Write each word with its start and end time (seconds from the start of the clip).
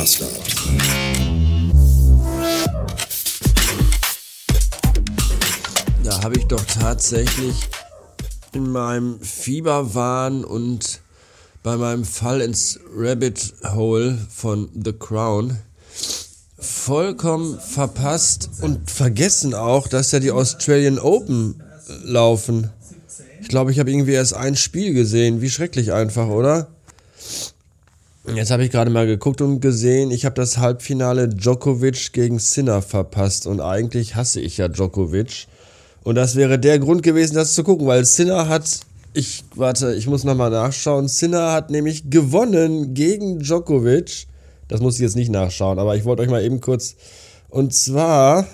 Master. 0.00 0.24
Da 6.02 6.22
habe 6.22 6.38
ich 6.38 6.46
doch 6.46 6.64
tatsächlich 6.64 7.54
in 8.54 8.72
meinem 8.72 9.20
Fieberwahn 9.20 10.42
und 10.46 11.02
bei 11.62 11.76
meinem 11.76 12.06
Fall 12.06 12.40
ins 12.40 12.80
Rabbit 12.96 13.52
Hole 13.74 14.16
von 14.30 14.70
The 14.72 14.94
Crown 14.94 15.58
vollkommen 16.58 17.60
verpasst 17.60 18.48
und 18.62 18.90
vergessen 18.90 19.52
auch, 19.52 19.86
dass 19.86 20.12
ja 20.12 20.20
die 20.20 20.30
Australian 20.30 20.98
Open 20.98 21.62
laufen. 22.04 22.70
Ich 23.42 23.48
glaube, 23.48 23.70
ich 23.70 23.78
habe 23.78 23.90
irgendwie 23.90 24.12
erst 24.12 24.32
ein 24.32 24.56
Spiel 24.56 24.94
gesehen. 24.94 25.42
Wie 25.42 25.50
schrecklich 25.50 25.92
einfach, 25.92 26.28
oder? 26.28 26.68
Jetzt 28.26 28.50
habe 28.50 28.64
ich 28.64 28.70
gerade 28.70 28.90
mal 28.90 29.06
geguckt 29.06 29.40
und 29.40 29.60
gesehen, 29.60 30.10
ich 30.10 30.26
habe 30.26 30.34
das 30.34 30.58
Halbfinale 30.58 31.28
Djokovic 31.28 32.12
gegen 32.12 32.38
Sinner 32.38 32.82
verpasst 32.82 33.46
und 33.46 33.62
eigentlich 33.62 34.14
hasse 34.14 34.40
ich 34.40 34.58
ja 34.58 34.68
Djokovic. 34.68 35.46
Und 36.04 36.16
das 36.16 36.36
wäre 36.36 36.58
der 36.58 36.78
Grund 36.78 37.02
gewesen, 37.02 37.34
das 37.34 37.54
zu 37.54 37.64
gucken, 37.64 37.86
weil 37.86 38.04
Sinner 38.04 38.46
hat, 38.46 38.80
ich, 39.14 39.44
warte, 39.54 39.94
ich 39.94 40.06
muss 40.06 40.24
nochmal 40.24 40.50
nachschauen, 40.50 41.08
Sinner 41.08 41.52
hat 41.52 41.70
nämlich 41.70 42.10
gewonnen 42.10 42.92
gegen 42.92 43.38
Djokovic. 43.38 44.26
Das 44.68 44.80
muss 44.80 44.96
ich 44.96 45.00
jetzt 45.00 45.16
nicht 45.16 45.30
nachschauen, 45.30 45.78
aber 45.78 45.96
ich 45.96 46.04
wollte 46.04 46.22
euch 46.22 46.28
mal 46.28 46.44
eben 46.44 46.60
kurz, 46.60 46.96
und 47.48 47.74
zwar 47.74 48.46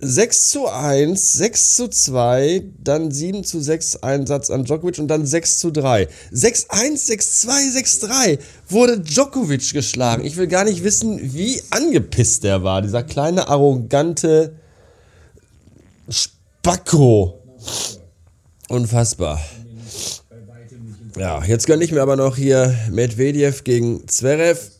6 0.00 0.48
zu 0.50 0.68
1, 0.68 1.32
6 1.34 1.74
zu 1.76 1.88
2, 1.88 2.64
dann 2.82 3.10
7 3.10 3.44
zu 3.44 3.60
6 3.60 4.02
Einsatz 4.02 4.50
an 4.50 4.64
Djokovic 4.64 4.98
und 4.98 5.08
dann 5.08 5.26
6 5.26 5.58
zu 5.58 5.70
3. 5.70 6.08
6 6.30 6.70
1, 6.70 7.06
6 7.06 7.40
2, 7.40 7.70
6 7.70 7.98
3 8.00 8.38
wurde 8.68 9.00
Djokovic 9.00 9.72
geschlagen. 9.72 10.24
Ich 10.24 10.36
will 10.36 10.46
gar 10.46 10.64
nicht 10.64 10.84
wissen, 10.84 11.18
wie 11.34 11.60
angepisst 11.70 12.44
der 12.44 12.62
war, 12.62 12.82
dieser 12.82 13.02
kleine 13.02 13.48
arrogante 13.48 14.54
Spacko. 16.08 17.42
Unfassbar. 18.68 19.40
Ja, 21.16 21.42
jetzt 21.44 21.66
gönne 21.66 21.82
ich 21.82 21.90
mir 21.90 22.02
aber 22.02 22.16
noch 22.16 22.36
hier 22.36 22.76
Medvedev 22.92 23.64
gegen 23.64 24.06
Zverev. 24.06 24.70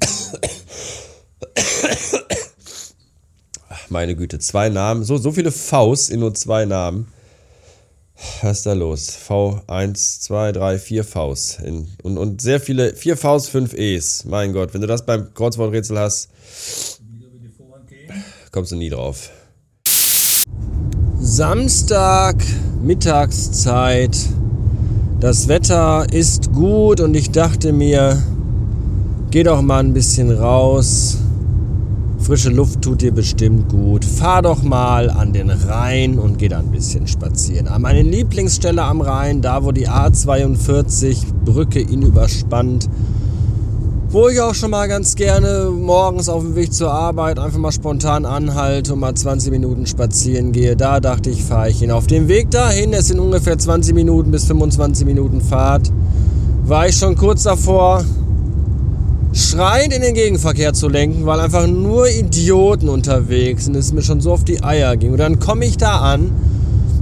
Meine 3.90 4.16
Güte, 4.16 4.38
zwei 4.38 4.68
Namen. 4.68 5.04
So, 5.04 5.16
so 5.16 5.32
viele 5.32 5.50
Vs 5.50 6.10
in 6.10 6.20
nur 6.20 6.34
zwei 6.34 6.64
Namen. 6.64 7.08
Was 8.42 8.58
ist 8.58 8.66
da 8.66 8.72
los? 8.72 9.10
V, 9.10 9.60
1, 9.68 10.20
2, 10.20 10.52
3, 10.52 10.78
4 10.78 11.04
Vs. 11.04 11.58
In, 11.64 11.88
und, 12.02 12.18
und 12.18 12.40
sehr 12.40 12.60
viele, 12.60 12.94
4 12.94 13.16
Vs, 13.16 13.48
5 13.48 13.74
Es. 13.74 14.24
Mein 14.24 14.52
Gott, 14.52 14.74
wenn 14.74 14.80
du 14.80 14.86
das 14.86 15.06
beim 15.06 15.32
Kreuzworträtsel 15.32 15.98
hast, 15.98 16.28
kommst 18.50 18.72
du 18.72 18.76
nie 18.76 18.90
drauf. 18.90 19.30
Samstag, 21.20 22.36
Mittagszeit. 22.82 24.16
Das 25.20 25.48
Wetter 25.48 26.06
ist 26.12 26.52
gut 26.52 27.00
und 27.00 27.14
ich 27.14 27.30
dachte 27.30 27.72
mir, 27.72 28.20
geh 29.30 29.44
doch 29.44 29.62
mal 29.62 29.80
ein 29.80 29.94
bisschen 29.94 30.30
raus 30.30 31.18
Frische 32.28 32.50
Luft 32.50 32.82
tut 32.82 33.00
dir 33.00 33.10
bestimmt 33.10 33.70
gut. 33.70 34.04
Fahr 34.04 34.42
doch 34.42 34.62
mal 34.62 35.08
an 35.08 35.32
den 35.32 35.48
Rhein 35.48 36.18
und 36.18 36.36
geh 36.36 36.48
da 36.48 36.58
ein 36.58 36.70
bisschen 36.70 37.06
spazieren. 37.06 37.68
An 37.68 37.80
meine 37.80 38.02
Lieblingsstelle 38.02 38.82
am 38.82 39.00
Rhein, 39.00 39.40
da 39.40 39.64
wo 39.64 39.72
die 39.72 39.88
A42 39.88 41.32
Brücke 41.46 41.80
ihn 41.80 42.02
überspannt. 42.02 42.86
Wo 44.10 44.28
ich 44.28 44.42
auch 44.42 44.54
schon 44.54 44.72
mal 44.72 44.88
ganz 44.88 45.16
gerne 45.16 45.70
morgens 45.74 46.28
auf 46.28 46.42
dem 46.42 46.54
Weg 46.54 46.74
zur 46.74 46.92
Arbeit 46.92 47.38
einfach 47.38 47.58
mal 47.58 47.72
spontan 47.72 48.26
anhalte 48.26 48.92
und 48.92 49.00
mal 49.00 49.14
20 49.14 49.50
Minuten 49.50 49.86
spazieren 49.86 50.52
gehe. 50.52 50.76
Da 50.76 51.00
dachte 51.00 51.30
ich, 51.30 51.42
fahre 51.42 51.70
ich 51.70 51.78
hin. 51.78 51.90
Auf 51.90 52.08
dem 52.08 52.28
Weg 52.28 52.50
dahin, 52.50 52.92
es 52.92 53.06
sind 53.06 53.20
ungefähr 53.20 53.56
20 53.56 53.94
Minuten 53.94 54.30
bis 54.30 54.44
25 54.44 55.06
Minuten 55.06 55.40
Fahrt, 55.40 55.90
war 56.66 56.86
ich 56.88 56.96
schon 56.96 57.16
kurz 57.16 57.44
davor, 57.44 58.04
schreiend 59.38 59.92
in 59.92 60.02
den 60.02 60.14
Gegenverkehr 60.14 60.72
zu 60.74 60.88
lenken, 60.88 61.26
weil 61.26 61.40
einfach 61.40 61.66
nur 61.66 62.08
Idioten 62.08 62.88
unterwegs 62.88 63.66
sind, 63.66 63.76
es 63.76 63.92
mir 63.92 64.02
schon 64.02 64.20
so 64.20 64.32
auf 64.32 64.44
die 64.44 64.62
Eier 64.62 64.96
ging. 64.96 65.12
Und 65.12 65.18
dann 65.18 65.38
komme 65.38 65.64
ich 65.64 65.76
da 65.76 65.98
an 65.98 66.32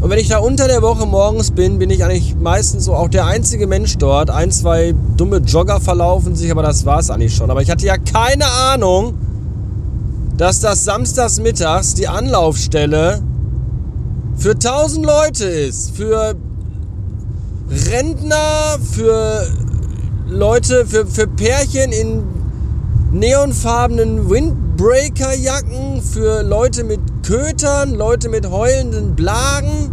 und 0.01 0.11
wenn 0.11 0.19
ich 0.19 0.29
da 0.29 0.39
unter 0.39 0.69
der 0.69 0.83
Woche 0.83 1.07
morgens 1.07 1.51
bin, 1.51 1.79
bin 1.79 1.91
ich 1.91 2.05
eigentlich 2.05 2.37
meistens 2.37 2.85
so 2.85 2.95
auch 2.95 3.09
der 3.09 3.27
einzige 3.27 3.67
Mensch 3.67 3.97
dort. 3.97 4.31
Ein, 4.31 4.53
zwei 4.53 4.95
dumme 5.17 5.39
Jogger 5.39 5.81
verlaufen 5.81 6.37
sich, 6.37 6.51
aber 6.51 6.63
das 6.63 6.85
war 6.85 6.99
es 7.01 7.11
eigentlich 7.11 7.35
schon. 7.35 7.51
Aber 7.51 7.63
ich 7.63 7.71
hatte 7.71 7.87
ja 7.87 7.97
keine 7.97 8.47
Ahnung, 8.47 9.15
dass 10.37 10.61
das 10.61 10.85
samstags 10.85 11.41
mittags 11.41 11.95
die 11.95 12.09
Anlaufstelle 12.09 13.23
für 14.37 14.51
1000 14.51 15.07
Leute 15.07 15.45
ist. 15.45 15.97
Für 15.97 16.37
Rentner, 17.91 18.79
für 18.93 19.47
Leute, 20.29 20.87
für, 20.87 21.07
für 21.07 21.29
Pärchen 21.29 21.93
in 21.93 22.25
neonfarbenen 23.13 24.29
Windbreaker-Jacken, 24.29 26.03
für 26.03 26.43
Leute 26.43 26.83
mit 26.83 26.99
Kötern, 27.23 27.95
Leute 27.95 28.29
mit 28.29 28.51
heulenden 28.51 29.15
Blagen, 29.15 29.93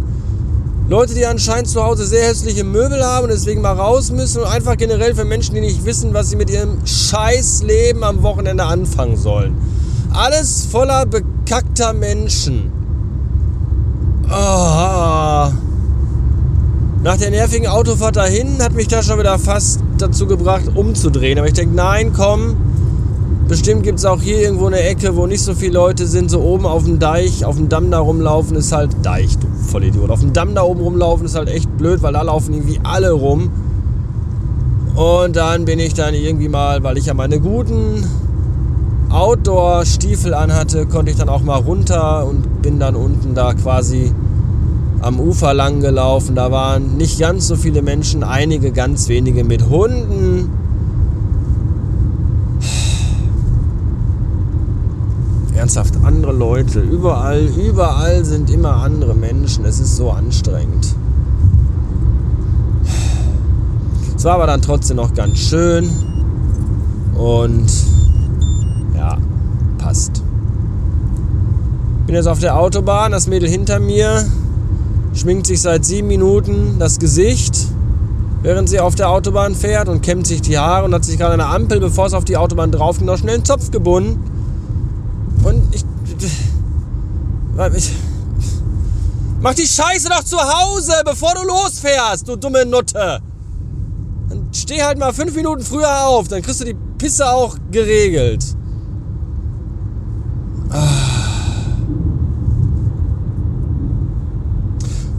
Leute, 0.88 1.14
die 1.14 1.24
anscheinend 1.24 1.68
zu 1.68 1.84
Hause 1.84 2.04
sehr 2.04 2.26
hässliche 2.26 2.64
Möbel 2.64 3.04
haben 3.04 3.24
und 3.24 3.30
deswegen 3.30 3.62
mal 3.62 3.74
raus 3.74 4.10
müssen 4.10 4.42
und 4.42 4.48
einfach 4.48 4.76
generell 4.76 5.14
für 5.14 5.24
Menschen, 5.24 5.54
die 5.54 5.60
nicht 5.60 5.84
wissen, 5.84 6.12
was 6.12 6.30
sie 6.30 6.36
mit 6.36 6.50
ihrem 6.50 6.84
Scheißleben 6.84 8.02
am 8.02 8.24
Wochenende 8.24 8.64
anfangen 8.64 9.16
sollen. 9.16 9.56
Alles 10.12 10.66
voller 10.68 11.06
bekackter 11.06 11.92
Menschen. 11.92 12.72
Oh. 14.28 15.23
Nach 17.04 17.18
der 17.18 17.30
nervigen 17.30 17.66
Autofahrt 17.66 18.16
dahin 18.16 18.62
hat 18.62 18.72
mich 18.72 18.88
das 18.88 19.04
schon 19.04 19.18
wieder 19.18 19.38
fast 19.38 19.80
dazu 19.98 20.26
gebracht, 20.26 20.70
umzudrehen. 20.74 21.36
Aber 21.36 21.46
ich 21.46 21.52
denke, 21.52 21.76
nein, 21.76 22.14
komm. 22.14 22.56
Bestimmt 23.46 23.82
gibt 23.82 23.98
es 23.98 24.06
auch 24.06 24.22
hier 24.22 24.40
irgendwo 24.40 24.68
eine 24.68 24.80
Ecke, 24.80 25.14
wo 25.14 25.26
nicht 25.26 25.42
so 25.42 25.54
viele 25.54 25.74
Leute 25.74 26.06
sind. 26.06 26.30
So 26.30 26.40
oben 26.40 26.64
auf 26.64 26.84
dem 26.84 26.98
Deich, 26.98 27.44
auf 27.44 27.56
dem 27.56 27.68
Damm 27.68 27.90
da 27.90 27.98
rumlaufen 27.98 28.56
ist 28.56 28.72
halt 28.72 28.96
Deich, 29.02 29.36
du 29.36 29.46
Vollidiot. 29.70 30.08
Auf 30.08 30.20
dem 30.20 30.32
Damm 30.32 30.54
da 30.54 30.62
oben 30.62 30.80
rumlaufen 30.80 31.26
ist 31.26 31.34
halt 31.34 31.50
echt 31.50 31.76
blöd, 31.76 32.00
weil 32.00 32.14
da 32.14 32.22
laufen 32.22 32.54
irgendwie 32.54 32.80
alle 32.84 33.12
rum. 33.12 33.50
Und 34.94 35.36
dann 35.36 35.66
bin 35.66 35.80
ich 35.80 35.92
dann 35.92 36.14
irgendwie 36.14 36.48
mal, 36.48 36.82
weil 36.84 36.96
ich 36.96 37.04
ja 37.04 37.12
meine 37.12 37.38
guten 37.38 38.08
Outdoor-Stiefel 39.10 40.32
anhatte, 40.32 40.86
konnte 40.86 41.10
ich 41.10 41.18
dann 41.18 41.28
auch 41.28 41.42
mal 41.42 41.58
runter 41.58 42.26
und 42.26 42.62
bin 42.62 42.80
dann 42.80 42.96
unten 42.96 43.34
da 43.34 43.52
quasi 43.52 44.10
am 45.00 45.20
Ufer 45.20 45.54
lang 45.54 45.80
gelaufen. 45.80 46.34
Da 46.34 46.50
waren 46.50 46.96
nicht 46.96 47.18
ganz 47.20 47.48
so 47.48 47.56
viele 47.56 47.82
Menschen, 47.82 48.22
einige 48.22 48.72
ganz 48.72 49.08
wenige 49.08 49.44
mit 49.44 49.68
Hunden. 49.68 50.50
Ernsthaft, 55.54 55.94
andere 56.02 56.32
Leute, 56.32 56.80
überall, 56.80 57.46
überall 57.46 58.24
sind 58.24 58.50
immer 58.50 58.76
andere 58.76 59.14
Menschen. 59.14 59.64
Es 59.64 59.80
ist 59.80 59.96
so 59.96 60.10
anstrengend. 60.10 60.94
Es 64.16 64.24
war 64.24 64.34
aber 64.34 64.46
dann 64.46 64.62
trotzdem 64.62 64.96
noch 64.96 65.12
ganz 65.14 65.38
schön 65.38 65.90
und 67.14 67.66
ja, 68.94 69.18
passt. 69.78 70.22
Bin 72.06 72.16
jetzt 72.16 72.28
auf 72.28 72.38
der 72.38 72.58
Autobahn, 72.58 73.12
das 73.12 73.26
Mädel 73.26 73.48
hinter 73.48 73.80
mir 73.80 74.24
schminkt 75.14 75.46
sich 75.46 75.60
seit 75.60 75.84
sieben 75.84 76.08
Minuten 76.08 76.76
das 76.78 76.98
Gesicht, 76.98 77.56
während 78.42 78.68
sie 78.68 78.80
auf 78.80 78.94
der 78.94 79.10
Autobahn 79.10 79.54
fährt 79.54 79.88
und 79.88 80.02
kämmt 80.02 80.26
sich 80.26 80.42
die 80.42 80.58
Haare 80.58 80.84
und 80.84 80.94
hat 80.94 81.04
sich 81.04 81.18
gerade 81.18 81.36
der 81.36 81.48
Ampel, 81.48 81.80
bevor 81.80 82.06
es 82.06 82.14
auf 82.14 82.24
die 82.24 82.36
Autobahn 82.36 82.72
drauf 82.72 82.98
ging, 82.98 83.06
noch 83.06 83.18
schnell 83.18 83.36
einen 83.36 83.44
Zopf 83.44 83.70
gebunden. 83.70 84.30
Und 85.44 85.74
ich, 85.74 85.84
ich. 87.76 87.92
Mach 89.40 89.54
die 89.54 89.66
Scheiße 89.66 90.08
doch 90.08 90.24
zu 90.24 90.38
Hause, 90.38 90.92
bevor 91.04 91.34
du 91.34 91.46
losfährst, 91.46 92.26
du 92.26 92.36
dumme 92.36 92.64
Nutte. 92.64 93.20
Dann 94.28 94.48
steh 94.52 94.82
halt 94.82 94.98
mal 94.98 95.12
fünf 95.12 95.34
Minuten 95.36 95.62
früher 95.62 96.06
auf, 96.06 96.28
dann 96.28 96.40
kriegst 96.42 96.60
du 96.60 96.64
die 96.64 96.76
Pisse 96.98 97.30
auch 97.30 97.56
geregelt. 97.70 98.42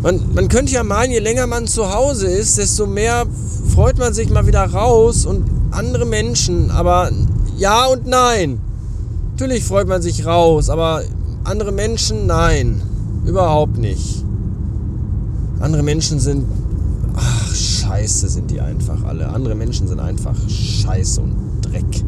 Man, 0.05 0.35
man 0.35 0.49
könnte 0.49 0.71
ja 0.71 0.83
meinen, 0.83 1.11
je 1.11 1.17
länger 1.17 1.47
man 1.47 1.65
zu 1.65 1.91
Hause 1.91 2.27
ist, 2.27 2.59
desto 2.59 2.85
mehr 2.85 3.25
freut 3.73 3.97
man 3.97 4.13
sich 4.13 4.29
mal 4.29 4.45
wieder 4.45 4.63
raus 4.63 5.25
und 5.25 5.49
andere 5.71 6.05
Menschen. 6.05 6.69
Aber 6.69 7.09
ja 7.57 7.87
und 7.87 8.05
nein. 8.05 8.59
Natürlich 9.31 9.63
freut 9.63 9.87
man 9.87 10.03
sich 10.03 10.27
raus, 10.27 10.69
aber 10.69 11.01
andere 11.43 11.71
Menschen, 11.71 12.27
nein. 12.27 12.83
Überhaupt 13.25 13.79
nicht. 13.79 14.23
Andere 15.59 15.81
Menschen 15.81 16.19
sind. 16.19 16.45
Ach, 17.15 17.55
scheiße 17.55 18.29
sind 18.29 18.51
die 18.51 18.61
einfach 18.61 19.03
alle. 19.05 19.29
Andere 19.29 19.55
Menschen 19.55 19.87
sind 19.87 19.99
einfach 19.99 20.37
scheiße 20.47 21.19
und 21.19 21.61
Dreck. 21.63 22.03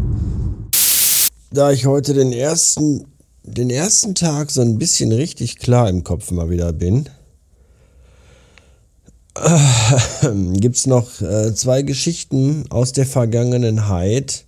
da 1.49 1.71
ich 1.71 1.87
heute 1.87 2.13
den 2.13 2.31
ersten, 2.31 3.05
den 3.41 3.71
ersten 3.71 4.13
Tag 4.13 4.51
so 4.51 4.61
ein 4.61 4.77
bisschen 4.77 5.11
richtig 5.11 5.57
klar 5.57 5.89
im 5.89 6.03
Kopf 6.03 6.29
mal 6.29 6.51
wieder 6.51 6.73
bin, 6.73 7.09
gibt 10.53 10.77
es 10.77 10.87
noch 10.87 11.21
äh, 11.21 11.53
zwei 11.53 11.81
Geschichten 11.83 12.65
aus 12.69 12.91
der 12.91 13.05
Vergangenheit, 13.05 14.45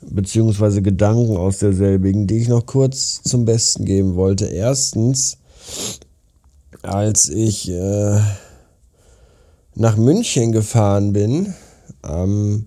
beziehungsweise 0.00 0.82
Gedanken 0.82 1.36
aus 1.36 1.58
derselbigen, 1.58 2.26
die 2.26 2.38
ich 2.38 2.48
noch 2.48 2.66
kurz 2.66 3.22
zum 3.22 3.44
Besten 3.44 3.84
geben 3.84 4.14
wollte. 4.14 4.46
Erstens, 4.46 5.38
als 6.82 7.28
ich 7.28 7.70
äh, 7.70 8.20
nach 9.74 9.96
München 9.96 10.52
gefahren 10.52 11.12
bin, 11.12 11.54
am 12.02 12.66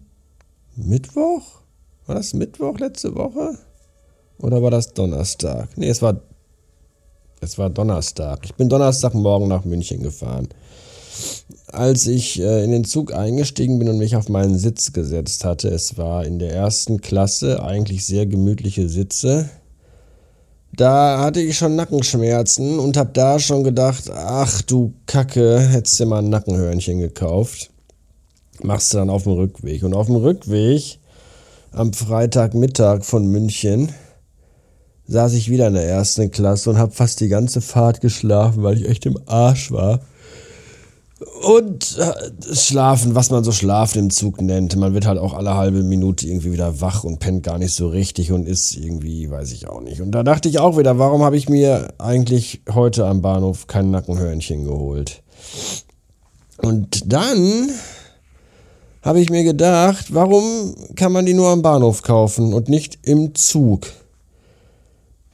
Mittwoch, 0.76 1.62
war 2.06 2.16
das 2.16 2.34
Mittwoch 2.34 2.80
letzte 2.80 3.16
Woche? 3.16 3.58
Oder 4.40 4.62
war 4.62 4.72
das 4.72 4.94
Donnerstag? 4.94 5.70
Nee, 5.78 5.90
es 5.90 6.02
war, 6.02 6.20
es 7.40 7.58
war 7.58 7.70
Donnerstag. 7.70 8.40
Ich 8.44 8.56
bin 8.56 8.68
Donnerstagmorgen 8.68 9.48
nach 9.48 9.64
München 9.64 10.02
gefahren 10.02 10.50
als 11.68 12.07
ich 12.07 12.39
äh, 12.39 12.63
in 12.63 12.71
den 12.71 12.83
Zug 12.83 13.13
eingestiegen 13.13 13.80
bin 13.80 13.89
und 13.89 13.98
mich 13.98 14.16
auf 14.16 14.30
meinen 14.30 14.57
Sitz 14.57 14.94
gesetzt 14.94 15.45
hatte. 15.45 15.69
Es 15.69 15.98
war 15.98 16.25
in 16.25 16.39
der 16.39 16.54
ersten 16.54 17.01
Klasse, 17.01 17.63
eigentlich 17.63 18.06
sehr 18.06 18.25
gemütliche 18.25 18.89
Sitze. 18.89 19.50
Da 20.74 21.19
hatte 21.19 21.42
ich 21.42 21.57
schon 21.57 21.75
Nackenschmerzen 21.75 22.80
und 22.80 22.95
hab 22.95 23.13
da 23.13 23.39
schon 23.39 23.63
gedacht, 23.63 24.10
ach 24.12 24.62
du 24.62 24.94
Kacke, 25.06 25.60
hättest 25.60 26.00
dir 26.00 26.06
mal 26.06 26.19
ein 26.19 26.30
Nackenhörnchen 26.30 27.00
gekauft. 27.00 27.71
Machst 28.62 28.94
du 28.94 28.98
dann 28.98 29.10
auf 29.10 29.24
dem 29.24 29.33
Rückweg. 29.33 29.83
Und 29.83 29.94
auf 29.94 30.07
dem 30.07 30.16
Rückweg 30.16 31.00
am 31.71 31.94
Freitagmittag 31.94 33.04
von 33.04 33.27
München 33.27 33.89
saß 35.07 35.33
ich 35.33 35.50
wieder 35.50 35.68
in 35.68 35.74
der 35.74 35.88
ersten 35.88 36.30
Klasse 36.30 36.69
und 36.69 36.77
hab 36.77 36.95
fast 36.95 37.19
die 37.19 37.30
ganze 37.30 37.62
Fahrt 37.62 38.01
geschlafen, 38.01 38.63
weil 38.63 38.77
ich 38.77 38.88
echt 38.88 39.06
im 39.06 39.18
Arsch 39.25 39.71
war. 39.71 40.01
Und 41.44 41.98
äh, 41.98 42.56
schlafen, 42.56 43.13
was 43.13 43.30
man 43.30 43.44
so 43.44 43.51
Schlafen 43.51 44.00
im 44.00 44.10
Zug 44.10 44.42
nennt. 44.42 44.77
Man 44.77 44.94
wird 44.94 45.06
halt 45.06 45.19
auch 45.19 45.33
alle 45.33 45.56
halbe 45.56 45.83
Minute 45.83 46.25
irgendwie 46.25 46.54
wieder 46.54 46.80
wach 46.80 47.04
und 47.04 47.19
pennt 47.19 47.44
gar 47.44 47.57
nicht 47.57 47.74
so 47.74 47.89
richtig 47.89 48.31
und 48.31 48.48
ist 48.48 48.75
irgendwie, 48.75 49.30
weiß 49.30 49.51
ich 49.51 49.68
auch 49.68 49.81
nicht. 49.81 50.00
Und 50.00 50.12
da 50.12 50.24
dachte 50.24 50.48
ich 50.48 50.60
auch 50.60 50.77
wieder, 50.77 50.98
warum 50.98 51.24
habe 51.24 51.36
ich 51.36 51.50
mir 51.50 51.89
eigentlich 51.98 52.62
heute 52.74 53.06
am 53.06 53.21
Bahnhof 53.21 53.68
kein 53.68 53.92
Nackenhörnchen 53.92 54.63
geholt? 54.63 55.21
Und 56.62 57.12
dann 57.12 57.69
habe 59.01 59.19
ich 59.19 59.30
mir 59.30 59.44
gedacht, 59.44 60.13
warum 60.13 60.75
kann 60.95 61.12
man 61.12 61.25
die 61.25 61.33
nur 61.33 61.50
am 61.50 61.62
Bahnhof 61.62 62.01
kaufen 62.01 62.54
und 62.54 62.69
nicht 62.69 63.00
im 63.04 63.36
Zug? 63.36 63.88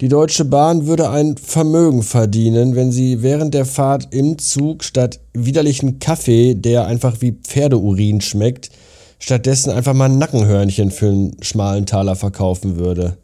Die 0.01 0.09
Deutsche 0.09 0.43
Bahn 0.43 0.87
würde 0.87 1.09
ein 1.09 1.37
Vermögen 1.37 2.03
verdienen, 2.03 2.75
wenn 2.75 2.91
sie 2.91 3.21
während 3.21 3.53
der 3.53 3.63
Fahrt 3.63 4.13
im 4.13 4.37
Zug 4.37 4.83
statt 4.83 5.21
widerlichen 5.33 5.99
Kaffee, 5.99 6.53
der 6.53 6.85
einfach 6.85 7.21
wie 7.21 7.31
Pferdeurin 7.31 8.19
schmeckt, 8.19 8.71
stattdessen 9.19 9.71
einfach 9.71 9.93
mal 9.93 10.09
ein 10.09 10.17
Nackenhörnchen 10.17 10.91
für 10.91 11.07
einen 11.07 11.41
schmalen 11.41 11.85
Taler 11.85 12.17
verkaufen 12.17 12.75
würde. 12.75 13.15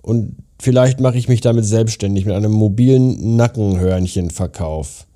Und 0.00 0.36
vielleicht 0.60 1.00
mache 1.00 1.18
ich 1.18 1.26
mich 1.26 1.40
damit 1.40 1.64
selbstständig 1.64 2.24
mit 2.24 2.36
einem 2.36 2.52
mobilen 2.52 3.34
Nackenhörnchenverkauf. 3.34 5.06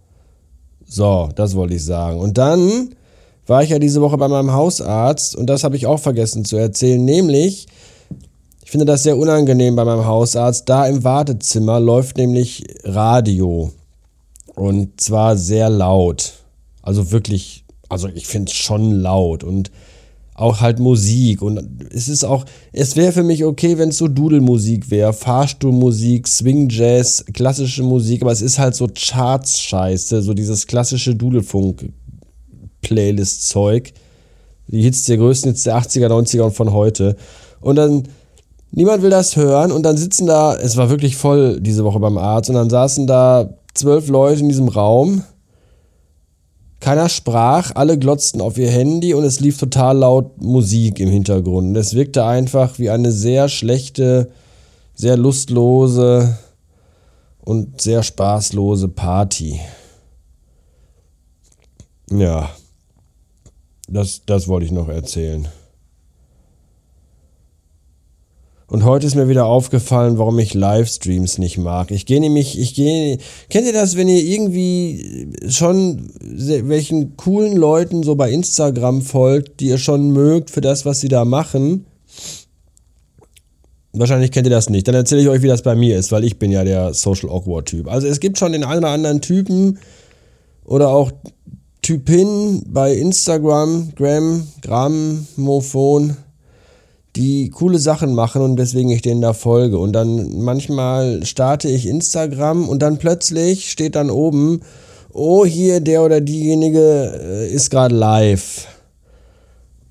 So, 0.85 1.29
das 1.37 1.55
wollte 1.55 1.75
ich 1.75 1.85
sagen. 1.85 2.19
Und 2.19 2.37
dann 2.37 2.97
war 3.47 3.62
ich 3.62 3.71
ja 3.71 3.79
diese 3.79 4.00
Woche 4.00 4.19
bei 4.19 4.27
meinem 4.27 4.53
Hausarzt 4.53 5.37
und 5.37 5.47
das 5.47 5.62
habe 5.62 5.77
ich 5.77 5.87
auch 5.87 6.00
vergessen 6.00 6.44
zu 6.44 6.56
erzählen, 6.56 7.05
nämlich 7.05 7.69
ich 7.69 7.69
finde 8.73 8.87
das 8.87 9.03
sehr 9.03 9.19
unangenehm 9.19 9.77
bei 9.77 9.85
meinem 9.85 10.07
Hausarzt. 10.07 10.67
Da 10.67 10.87
im 10.87 11.05
Wartezimmer 11.05 11.79
läuft 11.79 12.17
nämlich 12.17 12.65
Radio. 12.85 13.71
Und 14.55 14.99
zwar 14.99 15.37
sehr 15.37 15.69
laut. 15.69 16.33
Also 16.81 17.13
wirklich, 17.13 17.67
also 17.91 18.09
ich 18.09 18.27
finde 18.27 18.51
es 18.51 18.57
schon 18.57 18.93
laut. 18.93 19.45
Und 19.45 19.71
auch 20.33 20.63
halt 20.63 20.79
Musik. 20.79 21.43
Und 21.43 21.61
es 21.93 22.09
ist 22.09 22.25
auch, 22.25 22.47
es 22.73 22.97
wäre 22.97 23.13
für 23.13 23.23
mich 23.23 23.45
okay, 23.45 23.77
wenn 23.77 23.91
es 23.91 23.99
so 23.99 24.09
Dudelmusik 24.09 24.91
wäre. 24.91 25.13
Fahrstuhlmusik, 25.13 26.27
Swing 26.27 26.71
Jazz, 26.71 27.27
klassische 27.31 27.83
Musik. 27.83 28.23
Aber 28.23 28.33
es 28.33 28.41
ist 28.41 28.59
halt 28.59 28.75
so 28.75 28.89
Charts-Scheiße. 28.89 30.23
So 30.23 30.33
dieses 30.33 30.67
klassische 30.67 31.15
Dudelfunk-Playlist-Zeug. 31.15 33.93
Die 34.69 34.81
Hits 34.81 35.05
der 35.05 35.19
größten 35.19 35.51
Hits 35.51 35.65
der 35.65 35.77
80er, 35.77 36.07
90er 36.07 36.45
und 36.45 36.55
von 36.55 36.73
heute. 36.73 37.17
Und 37.61 37.77
dann 37.77 38.05
Niemand 38.75 39.03
will 39.03 39.11
das 39.11 39.37
hören 39.37 39.71
und 39.71 39.83
dann 39.83 39.99
sitzen 39.99 40.27
da, 40.27 40.55
es 40.57 40.79
war 40.79 40.89
wirklich 40.89 41.17
voll 41.17 41.61
diese 41.61 41.85
Woche 41.85 42.01
beim 42.01 42.17
Arzt 42.17 42.49
und 42.49 42.57
dann 42.57 42.71
saßen 42.71 43.07
da 43.07 43.51
zwölf 43.75 44.09
Leute 44.09 44.41
in 44.41 44.49
diesem 44.49 44.69
Raum. 44.69 45.25
Keiner 46.81 47.11
sprach, 47.11 47.73
alle 47.75 47.99
glotzten 47.99 48.41
auf 48.41 48.57
ihr 48.57 48.71
Handy 48.71 49.13
und 49.13 49.25
es 49.25 49.41
lief 49.41 49.59
total 49.59 49.99
laut 49.99 50.41
Musik 50.41 51.01
im 51.01 51.11
Hintergrund. 51.11 51.77
Es 51.77 51.93
wirkte 51.93 52.25
einfach 52.25 52.79
wie 52.79 52.89
eine 52.89 53.13
sehr 53.13 53.51
schlechte, 53.51 54.31
sehr 54.95 55.19
lustlose 55.19 56.39
und 57.45 57.83
sehr 57.83 58.03
spaßlose 58.03 58.89
Party. 58.89 59.61
Ja, 62.11 62.49
das, 63.87 64.23
das 64.25 64.49
wollte 64.49 64.65
ich 64.65 64.73
noch 64.73 64.89
erzählen. 64.89 65.47
Und 68.73 68.85
heute 68.85 69.07
ist 69.07 69.17
mir 69.17 69.29
wieder 69.29 69.45
aufgefallen, 69.45 70.17
warum 70.17 70.39
ich 70.39 70.55
Livestreams 70.55 71.37
nicht 71.37 71.59
mag. 71.59 71.91
Ich 71.91 72.07
gehe 72.07 72.21
nämlich, 72.21 72.59
ich 72.59 72.73
gehe, 72.73 73.19
kennt 73.51 73.67
ihr 73.67 73.75
das, 73.75 73.99
wenn 73.99 74.09
ihr 74.09 74.25
irgendwie 74.25 75.29
schon 75.47 76.11
welchen 76.23 77.19
coolen 77.19 77.55
Leuten 77.55 78.03
so 78.03 78.15
bei 78.15 78.31
Instagram 78.31 79.03
folgt, 79.03 79.61
die 79.61 79.67
ihr 79.67 79.77
schon 79.77 80.13
mögt 80.13 80.51
für 80.51 80.63
das, 80.63 80.87
was 80.87 81.01
sie 81.01 81.09
da 81.09 81.27
machen? 81.27 81.85
Wahrscheinlich 83.93 84.33
kennt 84.33 84.47
ihr 84.47 84.51
das 84.51 84.71
nicht. 84.71 84.89
Dann 84.89 84.95
erzähle 84.95 85.21
ich 85.21 85.29
euch, 85.29 85.43
wie 85.43 85.49
das 85.49 85.61
bei 85.61 85.75
mir 85.75 85.99
ist, 85.99 86.11
weil 86.11 86.25
ich 86.25 86.39
bin 86.39 86.51
ja 86.51 86.65
der 86.65 86.95
Social 86.95 87.29
Awkward 87.29 87.67
Typ. 87.67 87.89
Also 87.89 88.07
es 88.07 88.21
gibt 88.21 88.39
schon 88.39 88.53
den 88.53 88.65
einen 88.65 88.85
oder 88.85 88.95
anderen 88.95 89.21
Typen 89.21 89.81
oder 90.65 90.89
auch 90.89 91.13
Typin 91.83 92.63
bei 92.69 92.94
Instagram, 92.94 93.93
Gram, 93.96 94.49
Grammophon 94.63 96.17
die 97.17 97.51
coole 97.51 97.79
Sachen 97.79 98.15
machen 98.15 98.41
und 98.43 98.59
weswegen 98.59 98.91
ich 98.91 99.03
denen 99.03 99.21
da 99.21 99.33
folge. 99.35 99.79
Und 99.79 99.93
dann 99.93 100.41
manchmal 100.41 101.25
starte 101.27 101.69
ich 101.69 101.87
Instagram 101.87 102.69
und 102.69 102.81
dann 102.81 102.99
plötzlich 102.99 103.71
steht 103.71 103.97
dann 103.97 104.11
oben, 104.11 104.61
oh, 105.13 105.45
hier 105.45 105.81
der 105.81 106.03
oder 106.03 106.21
diejenige 106.21 107.21
äh, 107.23 107.49
ist 107.53 107.71
gerade 107.71 107.95
live. 107.95 108.67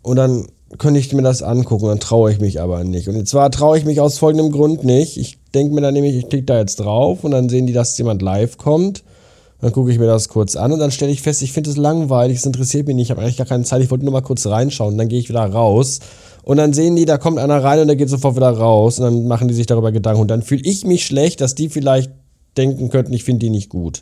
Und 0.01 0.15
dann 0.15 0.47
könnte 0.77 0.99
ich 0.99 1.13
mir 1.13 1.21
das 1.21 1.43
angucken, 1.43 1.87
dann 1.87 1.99
traue 1.99 2.31
ich 2.31 2.39
mich 2.39 2.59
aber 2.59 2.83
nicht. 2.83 3.07
Und 3.07 3.27
zwar 3.27 3.51
traue 3.51 3.77
ich 3.77 3.85
mich 3.85 3.99
aus 3.99 4.17
folgendem 4.17 4.51
Grund 4.51 4.83
nicht. 4.83 5.17
Ich 5.17 5.37
denke 5.53 5.75
mir 5.75 5.81
dann 5.81 5.93
nämlich, 5.93 6.15
ich 6.15 6.29
klicke 6.29 6.45
da 6.45 6.57
jetzt 6.57 6.77
drauf 6.77 7.23
und 7.23 7.31
dann 7.31 7.49
sehen 7.49 7.67
die, 7.67 7.73
dass 7.73 7.97
jemand 7.97 8.21
live 8.21 8.57
kommt. 8.57 9.03
Dann 9.59 9.73
gucke 9.73 9.91
ich 9.91 9.99
mir 9.99 10.07
das 10.07 10.27
kurz 10.27 10.55
an 10.55 10.71
und 10.71 10.79
dann 10.79 10.89
stelle 10.89 11.11
ich 11.11 11.21
fest, 11.21 11.43
ich 11.43 11.53
finde 11.53 11.69
es 11.69 11.77
langweilig, 11.77 12.37
es 12.37 12.47
interessiert 12.47 12.87
mich 12.87 12.95
nicht, 12.95 13.07
ich 13.07 13.11
habe 13.11 13.21
eigentlich 13.21 13.37
gar 13.37 13.45
keine 13.45 13.63
Zeit, 13.63 13.83
ich 13.83 13.91
wollte 13.91 14.05
nur 14.05 14.13
mal 14.13 14.21
kurz 14.21 14.47
reinschauen. 14.47 14.97
Dann 14.97 15.07
gehe 15.07 15.19
ich 15.19 15.29
wieder 15.29 15.45
raus 15.45 15.99
und 16.43 16.57
dann 16.57 16.73
sehen 16.73 16.95
die, 16.95 17.05
da 17.05 17.17
kommt 17.17 17.37
einer 17.37 17.63
rein 17.63 17.79
und 17.79 17.87
der 17.87 17.95
geht 17.95 18.09
sofort 18.09 18.35
wieder 18.35 18.49
raus 18.49 18.99
und 18.99 19.05
dann 19.05 19.27
machen 19.27 19.47
die 19.47 19.53
sich 19.53 19.67
darüber 19.67 19.91
Gedanken 19.91 20.21
und 20.21 20.27
dann 20.29 20.41
fühle 20.41 20.61
ich 20.63 20.85
mich 20.85 21.05
schlecht, 21.05 21.41
dass 21.41 21.55
die 21.55 21.69
vielleicht 21.69 22.11
denken 22.57 22.89
könnten, 22.89 23.13
ich 23.13 23.23
finde 23.23 23.39
die 23.39 23.49
nicht 23.49 23.69
gut. 23.69 24.01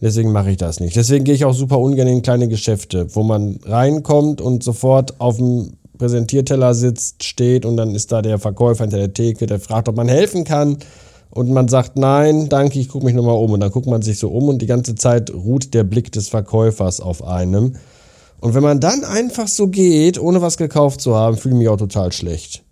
Deswegen 0.00 0.32
mache 0.32 0.50
ich 0.50 0.56
das 0.56 0.80
nicht. 0.80 0.96
Deswegen 0.96 1.24
gehe 1.24 1.34
ich 1.34 1.44
auch 1.44 1.52
super 1.52 1.78
ungern 1.78 2.08
in 2.08 2.22
kleine 2.22 2.48
Geschäfte, 2.48 3.14
wo 3.14 3.22
man 3.22 3.60
reinkommt 3.64 4.40
und 4.40 4.62
sofort 4.62 5.20
auf 5.20 5.36
dem 5.36 5.74
Präsentierteller 5.98 6.72
sitzt, 6.72 7.24
steht 7.24 7.66
und 7.66 7.76
dann 7.76 7.94
ist 7.94 8.10
da 8.10 8.22
der 8.22 8.38
Verkäufer 8.38 8.84
hinter 8.84 8.96
der 8.96 9.12
Theke, 9.12 9.44
der 9.46 9.60
fragt, 9.60 9.88
ob 9.88 9.96
man 9.96 10.08
helfen 10.08 10.44
kann. 10.44 10.78
Und 11.32 11.50
man 11.50 11.68
sagt, 11.68 11.96
nein, 11.96 12.48
danke, 12.48 12.80
ich 12.80 12.88
gucke 12.88 13.04
mich 13.04 13.14
nochmal 13.14 13.36
um. 13.36 13.52
Und 13.52 13.60
dann 13.60 13.70
guckt 13.70 13.86
man 13.86 14.02
sich 14.02 14.18
so 14.18 14.30
um 14.30 14.48
und 14.48 14.62
die 14.62 14.66
ganze 14.66 14.94
Zeit 14.94 15.30
ruht 15.32 15.74
der 15.74 15.84
Blick 15.84 16.10
des 16.10 16.28
Verkäufers 16.28 17.00
auf 17.00 17.22
einem. 17.22 17.74
Und 18.40 18.54
wenn 18.54 18.62
man 18.62 18.80
dann 18.80 19.04
einfach 19.04 19.48
so 19.48 19.68
geht, 19.68 20.18
ohne 20.18 20.40
was 20.40 20.56
gekauft 20.56 21.00
zu 21.00 21.14
haben, 21.14 21.36
fühle 21.36 21.54
ich 21.54 21.58
mich 21.58 21.68
auch 21.68 21.76
total 21.76 22.10
schlecht. 22.12 22.62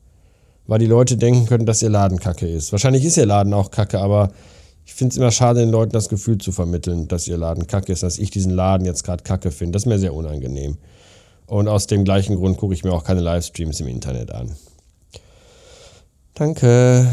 Weil 0.67 0.79
die 0.79 0.87
Leute 0.87 1.17
denken 1.17 1.47
können, 1.47 1.67
dass 1.67 1.83
ihr 1.83 1.91
Laden 1.91 2.19
kacke 2.19 2.49
ist. 2.49 2.73
Wahrscheinlich 2.73 3.05
ist 3.05 3.17
ihr 3.17 3.27
Laden 3.27 3.55
auch 3.55 3.71
kacke, 3.71 4.01
aber 4.01 4.31
ich 4.85 4.95
finde 4.95 5.13
es 5.13 5.19
immer 5.19 5.31
schade, 5.31 5.61
den 5.61 5.71
Leuten 5.71 5.93
das 5.93 6.09
Gefühl 6.09 6.39
zu 6.39 6.53
vermitteln, 6.53 7.09
dass 7.09 7.29
ihr 7.29 7.37
Laden 7.37 7.67
kacke 7.67 7.93
ist, 7.93 8.03
dass 8.03 8.19
ich 8.19 8.31
diesen 8.31 8.53
Laden 8.53 8.87
jetzt 8.87 9.05
gerade 9.05 9.23
kacke 9.23 9.51
finde. 9.51 9.73
Das 9.73 9.83
ist 9.83 9.87
mir 9.87 9.99
sehr 9.99 10.15
unangenehm. 10.15 10.79
Und 11.47 11.69
aus 11.69 11.87
dem 11.87 12.05
gleichen 12.05 12.37
Grund 12.37 12.57
gucke 12.57 12.75
ich 12.75 12.85
mir 12.85 12.93
auch 12.93 13.05
keine 13.05 13.21
Livestreams 13.21 13.81
im 13.81 13.89
Internet 13.89 14.31
an. 14.31 14.57
Danke. 16.35 17.07